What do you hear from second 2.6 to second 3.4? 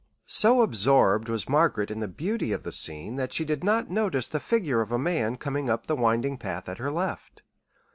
the scene that